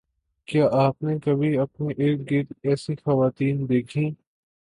[0.47, 4.09] کیا آپ نے کبھی اپنی اررگرد ایسی خواتین دیکھیں